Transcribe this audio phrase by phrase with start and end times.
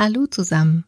[0.00, 0.84] Hallo zusammen.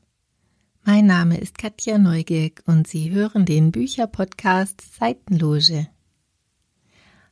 [0.85, 5.89] Mein Name ist Katja Neugierk und Sie hören den Bücherpodcast Seitenloge.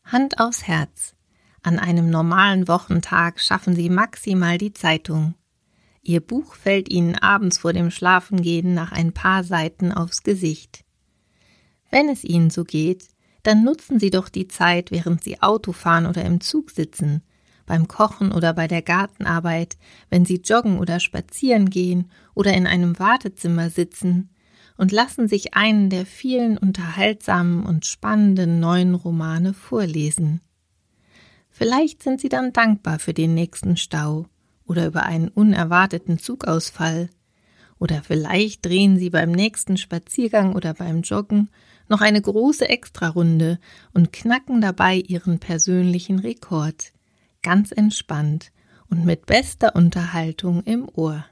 [0.03, 1.15] Hand aufs Herz.
[1.63, 5.37] An einem normalen Wochentag schaffen Sie maximal die Zeitung.
[6.03, 10.85] Ihr Buch fällt Ihnen abends vor dem Schlafengehen nach ein paar Seiten aufs Gesicht.
[11.93, 13.07] Wenn es Ihnen so geht,
[13.45, 17.23] dann nutzen Sie doch die Zeit, während Sie Auto fahren oder im Zug sitzen,
[17.69, 19.77] beim Kochen oder bei der Gartenarbeit,
[20.11, 24.31] wenn Sie joggen oder spazieren gehen oder in einem Wartezimmer sitzen
[24.77, 30.41] und lassen sich einen der vielen unterhaltsamen und spannenden neuen Romane vorlesen.
[31.51, 34.27] Vielleicht sind Sie dann dankbar für den nächsten Stau
[34.65, 37.11] oder über einen unerwarteten Zugausfall,
[37.81, 41.49] oder vielleicht drehen Sie beim nächsten Spaziergang oder beim Joggen
[41.89, 43.59] noch eine große Extrarunde
[43.95, 46.93] und knacken dabei Ihren persönlichen Rekord
[47.43, 48.53] ganz entspannt
[48.91, 51.25] und mit bester Unterhaltung im Ohr.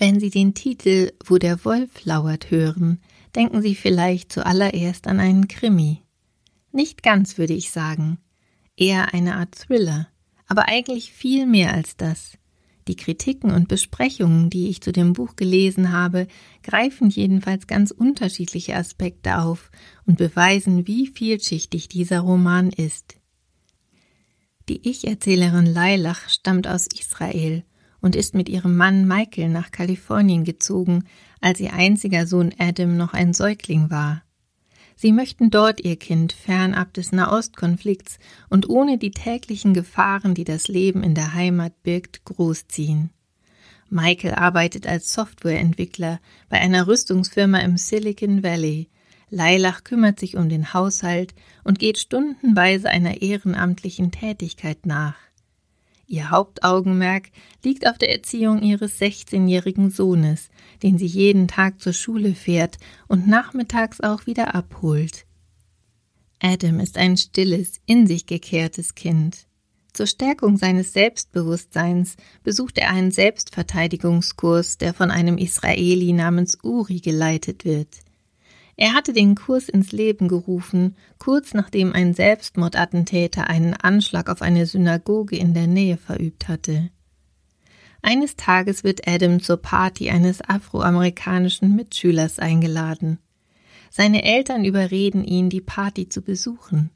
[0.00, 3.00] Wenn Sie den Titel Wo der Wolf lauert hören,
[3.34, 6.02] denken Sie vielleicht zuallererst an einen Krimi.
[6.70, 8.18] Nicht ganz, würde ich sagen.
[8.76, 10.08] Eher eine Art Thriller,
[10.46, 12.37] aber eigentlich viel mehr als das.
[12.88, 16.26] Die Kritiken und Besprechungen, die ich zu dem Buch gelesen habe,
[16.62, 19.70] greifen jedenfalls ganz unterschiedliche Aspekte auf
[20.06, 23.16] und beweisen, wie vielschichtig dieser Roman ist.
[24.70, 27.62] Die Ich-Erzählerin Lailach stammt aus Israel
[28.00, 31.04] und ist mit ihrem Mann Michael nach Kalifornien gezogen,
[31.42, 34.22] als ihr einziger Sohn Adam noch ein Säugling war.
[35.00, 38.18] Sie möchten dort ihr Kind fernab des Nahostkonflikts
[38.50, 43.10] und ohne die täglichen Gefahren, die das Leben in der Heimat birgt, großziehen.
[43.88, 46.18] Michael arbeitet als Softwareentwickler
[46.48, 48.88] bei einer Rüstungsfirma im Silicon Valley.
[49.30, 55.14] Leilach kümmert sich um den Haushalt und geht stundenweise einer ehrenamtlichen Tätigkeit nach.
[56.10, 57.28] Ihr Hauptaugenmerk
[57.62, 60.48] liegt auf der Erziehung ihres 16-jährigen Sohnes,
[60.82, 65.26] den sie jeden Tag zur Schule fährt und nachmittags auch wieder abholt.
[66.40, 69.46] Adam ist ein stilles, in sich gekehrtes Kind.
[69.92, 77.66] Zur Stärkung seines Selbstbewusstseins besucht er einen Selbstverteidigungskurs, der von einem Israeli namens Uri geleitet
[77.66, 77.98] wird.
[78.80, 84.66] Er hatte den Kurs ins Leben gerufen, kurz nachdem ein Selbstmordattentäter einen Anschlag auf eine
[84.66, 86.88] Synagoge in der Nähe verübt hatte.
[88.02, 93.18] Eines Tages wird Adam zur Party eines afroamerikanischen Mitschülers eingeladen.
[93.90, 96.90] Seine Eltern überreden ihn, die Party zu besuchen.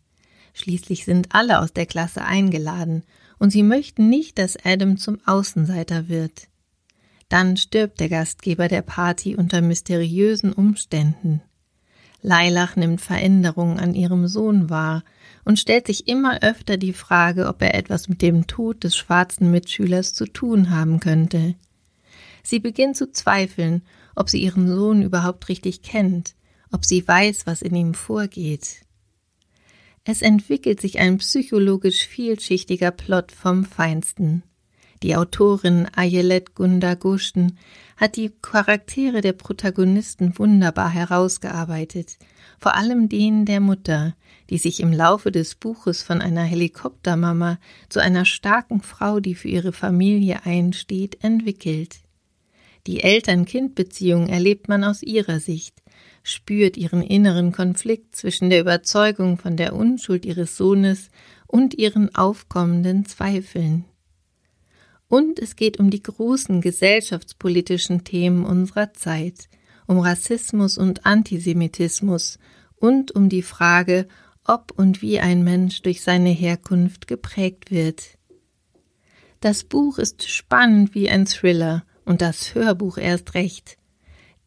[0.54, 3.02] Schließlich sind alle aus der Klasse eingeladen,
[3.40, 6.46] und sie möchten nicht, dass Adam zum Außenseiter wird.
[7.28, 11.42] Dann stirbt der Gastgeber der Party unter mysteriösen Umständen.
[12.22, 15.02] Leilach nimmt Veränderungen an ihrem Sohn wahr
[15.44, 19.50] und stellt sich immer öfter die Frage, ob er etwas mit dem Tod des schwarzen
[19.50, 21.56] Mitschülers zu tun haben könnte.
[22.44, 23.82] Sie beginnt zu zweifeln,
[24.14, 26.34] ob sie ihren Sohn überhaupt richtig kennt,
[26.70, 28.82] ob sie weiß, was in ihm vorgeht.
[30.04, 34.42] Es entwickelt sich ein psychologisch vielschichtiger Plot vom Feinsten.
[35.02, 37.58] Die Autorin Ayelet Gundagushten
[37.96, 42.18] hat die Charaktere der Protagonisten wunderbar herausgearbeitet,
[42.60, 44.14] vor allem den der Mutter,
[44.48, 47.58] die sich im Laufe des Buches von einer Helikoptermama
[47.88, 51.96] zu einer starken Frau, die für ihre Familie einsteht, entwickelt.
[52.86, 55.82] Die Eltern-Kind-Beziehung erlebt man aus ihrer Sicht,
[56.22, 61.10] spürt ihren inneren Konflikt zwischen der Überzeugung von der Unschuld ihres Sohnes
[61.48, 63.84] und ihren aufkommenden Zweifeln.
[65.12, 69.50] Und es geht um die großen gesellschaftspolitischen Themen unserer Zeit,
[69.86, 72.38] um Rassismus und Antisemitismus
[72.76, 74.08] und um die Frage,
[74.46, 78.16] ob und wie ein Mensch durch seine Herkunft geprägt wird.
[79.40, 83.76] Das Buch ist spannend wie ein Thriller und das Hörbuch erst recht.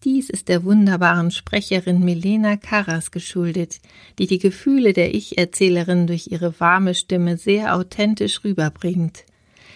[0.04, 3.82] Dies ist der wunderbaren Sprecherin Milena Karras geschuldet,
[4.18, 9.26] die die Gefühle der Ich-Erzählerin durch ihre warme Stimme sehr authentisch rüberbringt.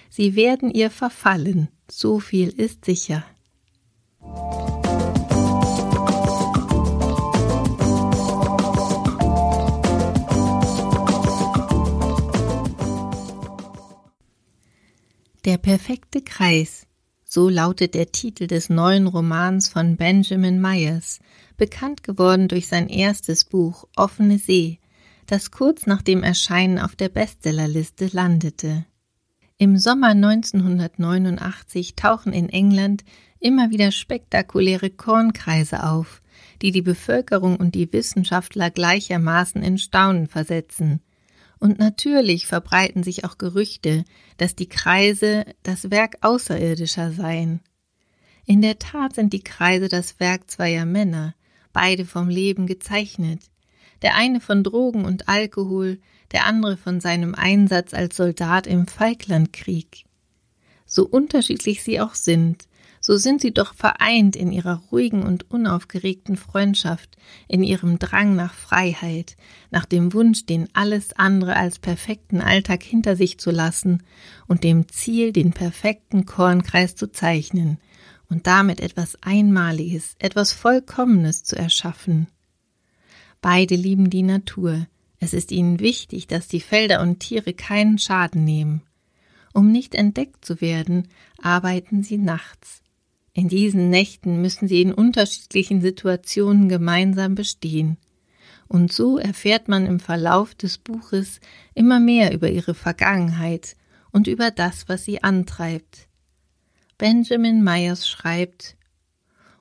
[0.09, 3.23] Sie werden ihr verfallen, so viel ist sicher.
[15.45, 16.85] Der perfekte Kreis,
[17.23, 21.19] so lautet der Titel des neuen Romans von Benjamin Myers,
[21.57, 24.79] bekannt geworden durch sein erstes Buch Offene See,
[25.25, 28.85] das kurz nach dem Erscheinen auf der Bestsellerliste landete.
[29.61, 33.03] Im Sommer 1989 tauchen in England
[33.41, 36.21] immer wieder spektakuläre Kornkreise auf,
[36.61, 41.01] die die Bevölkerung und die Wissenschaftler gleichermaßen in Staunen versetzen.
[41.59, 44.05] Und natürlich verbreiten sich auch Gerüchte,
[44.37, 47.59] dass die Kreise das Werk Außerirdischer seien.
[48.45, 51.35] In der Tat sind die Kreise das Werk zweier Männer,
[51.73, 53.41] beide vom Leben gezeichnet,
[54.01, 55.99] der eine von Drogen und Alkohol,
[56.31, 60.05] der andere von seinem Einsatz als Soldat im Falklandkrieg.
[60.85, 62.67] So unterschiedlich sie auch sind,
[63.01, 67.15] so sind sie doch vereint in ihrer ruhigen und unaufgeregten Freundschaft,
[67.47, 69.37] in ihrem Drang nach Freiheit,
[69.71, 74.03] nach dem Wunsch, den alles andere als perfekten Alltag hinter sich zu lassen
[74.47, 77.77] und dem Ziel, den perfekten Kornkreis zu zeichnen
[78.29, 82.27] und damit etwas Einmaliges, etwas Vollkommenes zu erschaffen.
[83.41, 84.87] Beide lieben die Natur,
[85.19, 88.81] es ist ihnen wichtig, dass die Felder und Tiere keinen Schaden nehmen.
[89.53, 91.07] Um nicht entdeckt zu werden,
[91.41, 92.81] arbeiten sie nachts.
[93.33, 97.97] In diesen Nächten müssen sie in unterschiedlichen Situationen gemeinsam bestehen.
[98.67, 101.39] Und so erfährt man im Verlauf des Buches
[101.73, 103.75] immer mehr über ihre Vergangenheit
[104.11, 106.07] und über das, was sie antreibt.
[106.97, 108.77] Benjamin Myers schreibt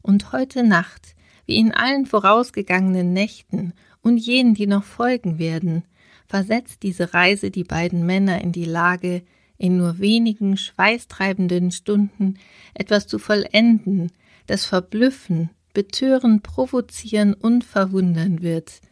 [0.02, 1.14] Und heute Nacht,
[1.48, 3.72] wie in allen vorausgegangenen Nächten
[4.02, 5.82] und jenen, die noch folgen werden,
[6.28, 9.22] versetzt diese Reise die beiden Männer in die Lage,
[9.56, 12.38] in nur wenigen schweißtreibenden Stunden
[12.74, 14.12] etwas zu vollenden,
[14.46, 18.82] das verblüffen, betören, provozieren und verwundern wird.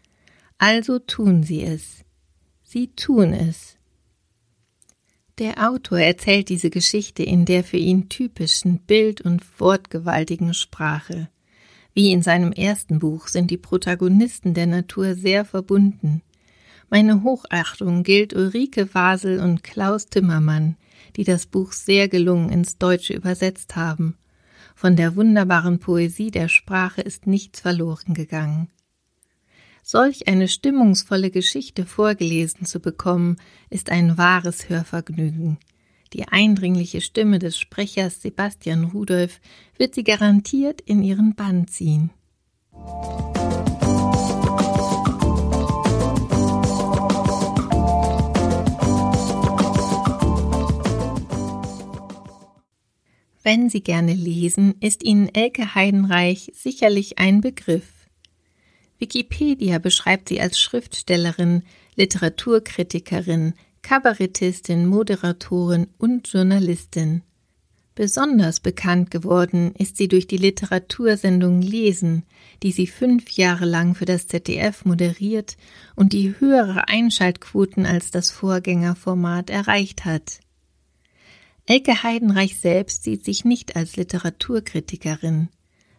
[0.57, 2.05] Also tun sie es.
[2.63, 3.77] Sie tun es.
[5.39, 11.29] Der Autor erzählt diese Geschichte in der für ihn typischen bild- und wortgewaltigen Sprache.
[11.97, 16.21] Wie in seinem ersten Buch sind die Protagonisten der Natur sehr verbunden.
[16.91, 20.77] Meine Hochachtung gilt Ulrike Wasel und Klaus Timmermann,
[21.17, 24.19] die das Buch sehr gelungen ins Deutsche übersetzt haben.
[24.75, 28.69] Von der wunderbaren Poesie der Sprache ist nichts verloren gegangen.
[29.83, 33.39] Solch eine stimmungsvolle Geschichte vorgelesen zu bekommen,
[33.71, 35.57] ist ein wahres Hörvergnügen.
[36.13, 39.41] Die eindringliche Stimme des Sprechers Sebastian Rudolph
[39.77, 42.11] wird sie garantiert in ihren Bann ziehen.
[53.43, 58.09] Wenn Sie gerne lesen, ist Ihnen Elke Heidenreich sicherlich ein Begriff.
[58.99, 61.63] Wikipedia beschreibt sie als Schriftstellerin,
[61.95, 63.55] Literaturkritikerin,
[63.87, 67.23] Kabarettistin, Moderatorin und Journalistin.
[67.95, 72.25] Besonders bekannt geworden ist sie durch die Literatursendung Lesen,
[72.65, 75.57] die sie fünf Jahre lang für das ZDF moderiert
[75.95, 80.41] und die höhere Einschaltquoten als das Vorgängerformat erreicht hat.
[81.65, 85.49] Elke Heidenreich selbst sieht sich nicht als Literaturkritikerin.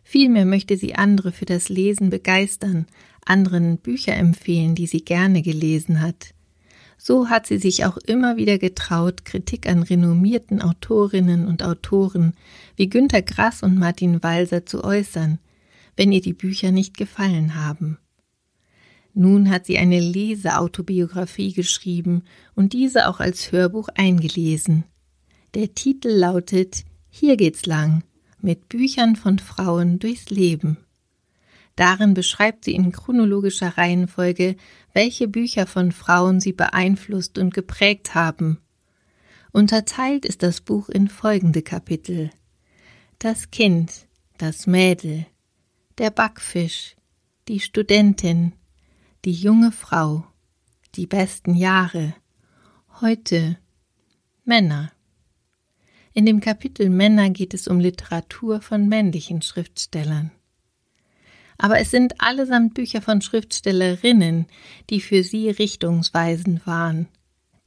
[0.04, 2.86] Vielmehr möchte sie andere für das Lesen begeistern,
[3.26, 6.34] anderen Bücher empfehlen, die sie gerne gelesen hat.
[6.98, 12.34] So hat sie sich auch immer wieder getraut, Kritik an renommierten Autorinnen und Autoren
[12.76, 15.40] wie Günter Grass und Martin Walser zu äußern,
[15.96, 17.98] wenn ihr die Bücher nicht gefallen haben.
[19.14, 22.24] Nun hat sie eine Leseautobiografie geschrieben
[22.56, 24.84] und diese auch als Hörbuch eingelesen.
[25.56, 28.04] Der Titel lautet Hier geht's lang
[28.42, 30.78] mit Büchern von Frauen durchs Leben.
[31.78, 34.58] Darin beschreibt sie in chronologischer Reihenfolge,
[34.94, 38.58] welche Bücher von Frauen sie beeinflusst und geprägt haben.
[39.52, 42.32] Unterteilt ist das Buch in folgende Kapitel
[43.20, 44.08] Das Kind,
[44.40, 45.28] das Mädel,
[46.00, 46.96] der Backfisch,
[47.48, 48.54] die Studentin,
[49.24, 50.26] die junge Frau,
[50.96, 52.16] die besten Jahre,
[53.02, 53.60] heute,
[54.46, 54.92] Männer.
[56.14, 60.32] In dem Kapitel Männer geht es um Literatur von männlichen Schriftstellern.
[61.58, 64.46] Aber es sind allesamt Bücher von Schriftstellerinnen,
[64.90, 67.08] die für sie richtungsweisend waren.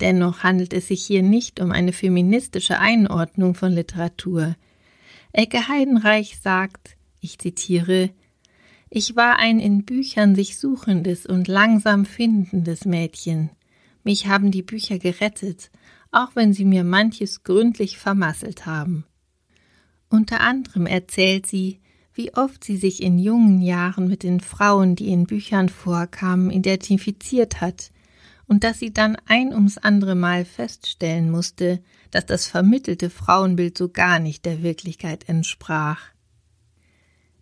[0.00, 4.56] Dennoch handelt es sich hier nicht um eine feministische Einordnung von Literatur.
[5.32, 8.10] Ecke Heidenreich sagt, ich zitiere,
[8.88, 13.50] ich war ein in Büchern sich suchendes und langsam findendes Mädchen.
[14.02, 15.70] Mich haben die Bücher gerettet,
[16.10, 19.04] auch wenn sie mir manches gründlich vermasselt haben.
[20.08, 21.80] Unter anderem erzählt sie,
[22.20, 27.62] wie oft sie sich in jungen Jahren mit den Frauen, die in Büchern vorkamen, identifiziert
[27.62, 27.92] hat,
[28.46, 33.88] und dass sie dann ein ums andere Mal feststellen musste, dass das vermittelte Frauenbild so
[33.88, 36.10] gar nicht der Wirklichkeit entsprach.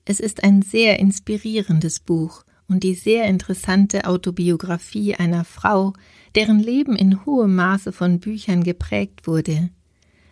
[0.05, 5.93] Es ist ein sehr inspirierendes Buch und die sehr interessante Autobiografie einer Frau,
[6.37, 9.71] deren Leben in hohem Maße von Büchern geprägt wurde.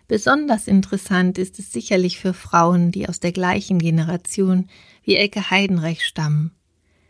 [0.08, 4.68] Besonders interessant ist es sicherlich für Frauen, die aus der gleichen Generation
[5.02, 6.52] wie Elke Heidenreich stammen.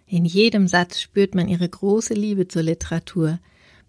[0.06, 3.38] In jedem Satz spürt man ihre große Liebe zur Literatur,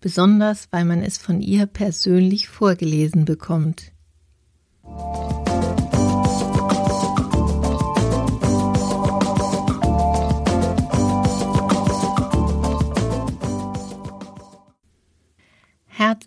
[0.01, 3.91] besonders weil man es von ihr persönlich vorgelesen bekommt.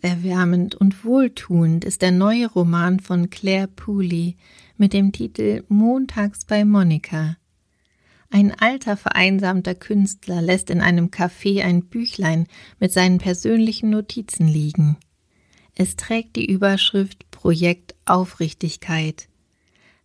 [0.02, 4.36] Herzerwärmend und wohltuend ist der neue Roman von Claire Pooley
[4.78, 7.36] mit dem Titel Montags bei Monika.
[8.30, 12.46] Ein alter vereinsamter Künstler lässt in einem Café ein Büchlein
[12.78, 14.96] mit seinen persönlichen Notizen liegen.
[15.74, 19.28] Es trägt die Überschrift Projekt Aufrichtigkeit.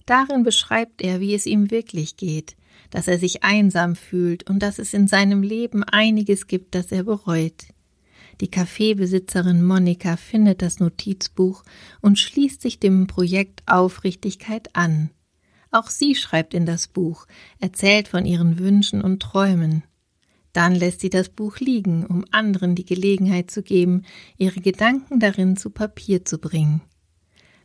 [0.06, 2.58] Darin beschreibt er, wie es ihm wirklich geht,
[2.90, 7.04] dass er sich einsam fühlt und dass es in seinem Leben einiges gibt, das er
[7.04, 7.68] bereut.
[8.42, 11.64] Die Kaffeebesitzerin Monika findet das Notizbuch
[12.02, 15.10] und schließt sich dem Projekt Aufrichtigkeit an.
[15.72, 17.26] Auch sie schreibt in das Buch,
[17.60, 19.84] erzählt von ihren Wünschen und Träumen.
[20.54, 24.04] Dann lässt sie das Buch liegen, um anderen die Gelegenheit zu geben,
[24.38, 26.82] ihre Gedanken darin zu Papier zu bringen.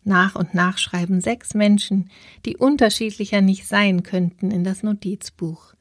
[0.02, 2.10] Nach und nach schreiben sechs Menschen,
[2.46, 5.74] die unterschiedlicher nicht sein könnten, in das Notizbuch.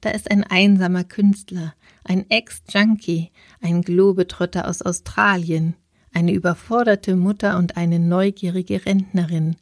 [0.00, 3.30] Da ist ein einsamer Künstler, ein Ex-Junkie,
[3.60, 5.74] ein Globetrotter aus Australien,
[6.12, 9.56] eine überforderte Mutter und eine neugierige Rentnerin.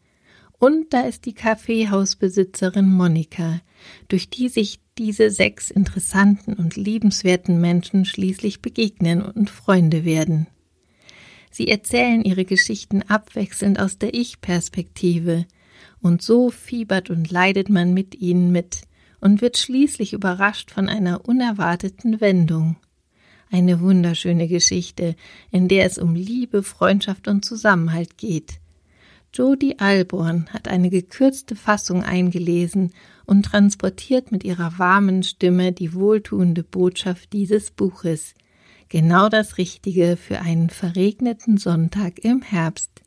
[0.58, 3.60] Und da ist die Kaffeehausbesitzerin Monika,
[4.08, 10.48] durch die sich diese sechs interessanten und liebenswerten Menschen schließlich begegnen und Freunde werden.
[11.50, 15.46] Sie erzählen ihre Geschichten abwechselnd aus der Ich-Perspektive,
[16.00, 18.82] und so fiebert und leidet man mit ihnen mit,
[19.20, 22.76] und wird schließlich überrascht von einer unerwarteten Wendung.
[23.50, 25.16] Eine wunderschöne Geschichte,
[25.50, 28.60] in der es um Liebe, Freundschaft und Zusammenhalt geht.
[29.32, 32.92] Jodi Alborn hat eine gekürzte Fassung eingelesen
[33.26, 38.34] und transportiert mit ihrer warmen Stimme die wohltuende Botschaft dieses Buches.
[38.88, 43.02] Genau das Richtige für einen verregneten Sonntag im Herbst.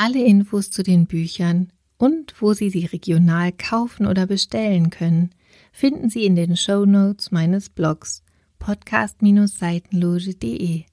[0.00, 5.30] Alle Infos zu den Büchern und wo Sie sie regional kaufen oder bestellen können,
[5.72, 8.22] finden Sie in den Show Notes meines Blogs
[8.60, 10.84] podcast-seitenloge.de.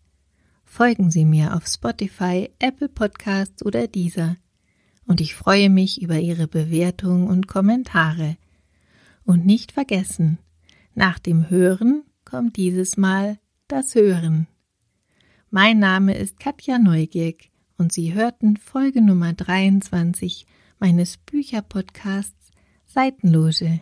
[0.63, 4.37] Folgen Sie mir auf Spotify, Apple Podcasts oder dieser.
[5.05, 8.37] Und ich freue mich über Ihre Bewertungen und Kommentare.
[9.23, 10.39] Und nicht vergessen,
[10.95, 14.47] nach dem Hören kommt dieses Mal das Hören.
[15.51, 20.45] Mein Name ist Katja Neugierk und Sie hörten Folge Nummer 23
[20.79, 22.51] meines Bücherpodcasts
[22.85, 23.81] Seitenloge.